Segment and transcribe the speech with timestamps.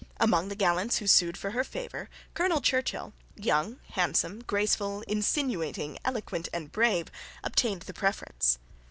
[0.19, 6.49] Among the gallants who sued for her favour, Colonel Churchill, young, handsome, graceful, insinuating, eloquent
[6.51, 7.09] and brave,
[7.43, 8.57] obtained the preference.